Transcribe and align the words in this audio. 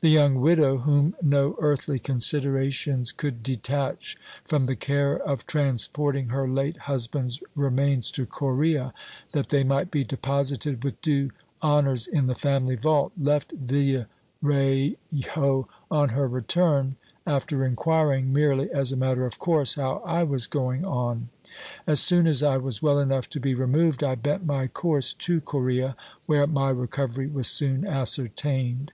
The 0.00 0.10
young 0.10 0.40
widow, 0.40 0.78
whom 0.78 1.14
no 1.22 1.54
earthly 1.60 2.00
considerations 2.00 3.12
could 3.12 3.40
detach 3.40 4.16
from 4.44 4.66
the 4.66 4.74
care 4.74 5.16
of 5.16 5.46
transporting 5.46 6.30
her 6.30 6.48
late 6.48 6.76
husband's 6.76 7.40
remains 7.54 8.10
to 8.10 8.26
Coria, 8.26 8.92
that 9.30 9.50
they 9.50 9.62
might 9.62 9.92
be 9.92 10.02
deposited 10.02 10.82
with 10.82 11.00
due 11.02 11.30
honours 11.62 12.08
in 12.08 12.26
the 12.26 12.34
family 12.34 12.74
vault, 12.74 13.12
left 13.16 13.52
Villa 13.52 14.08
rejo 14.42 15.66
on 15.88 16.08
her 16.08 16.26
return, 16.26 16.96
after 17.24 17.64
inquiring, 17.64 18.32
merely 18.32 18.68
as 18.72 18.90
a 18.90 18.96
matter 18.96 19.24
of 19.24 19.38
course, 19.38 19.76
how 19.76 20.02
I 20.04 20.24
was 20.24 20.48
going 20.48 20.84
on. 20.84 21.28
As 21.86 22.00
soon 22.00 22.26
as 22.26 22.42
I 22.42 22.56
was 22.56 22.82
well 22.82 22.98
enough 22.98 23.30
to 23.30 23.38
be 23.38 23.54
removed, 23.54 24.02
I 24.02 24.16
bent 24.16 24.44
my 24.44 24.66
course 24.66 25.14
to 25.14 25.40
Coria, 25.40 25.94
where 26.26 26.48
my 26.48 26.70
recovery 26.70 27.28
was 27.28 27.46
soon 27.46 27.86
ascertained. 27.86 28.90